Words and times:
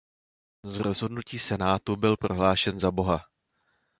Z 0.63 0.79
rozhodnutí 0.79 1.39
senátu 1.39 1.95
byl 1.95 2.17
prohlášen 2.17 2.79
za 2.79 2.91
boha. 2.91 3.21